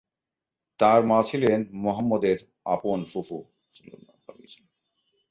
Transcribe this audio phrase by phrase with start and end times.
[0.79, 2.37] তার মা ছিলেন মুহাম্মদের
[2.65, 3.37] আপন ফুফু।